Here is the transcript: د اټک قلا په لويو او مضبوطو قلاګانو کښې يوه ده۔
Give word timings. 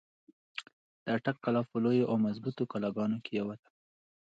د 1.03 1.05
اټک 1.17 1.35
قلا 1.43 1.61
په 1.71 1.77
لويو 1.83 2.09
او 2.11 2.15
مضبوطو 2.25 2.69
قلاګانو 2.71 3.17
کښې 3.23 3.33
يوه 3.39 3.55
ده۔ 3.61 3.67